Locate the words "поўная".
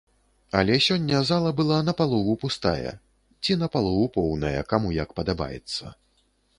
4.19-4.61